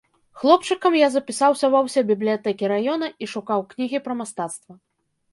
[0.41, 4.73] Хлопчыкам я запісаўся ва ўсе бібліятэкі раёна і шукаў кнігі пра мастацтва.